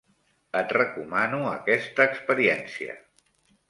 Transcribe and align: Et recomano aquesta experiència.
Et 0.61 0.73
recomano 0.77 1.43
aquesta 1.51 2.11
experiència. 2.13 3.01